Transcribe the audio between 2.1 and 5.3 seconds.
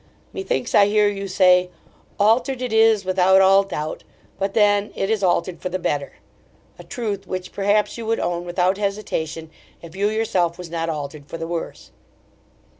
'Altered it is, without all doubt: but then it is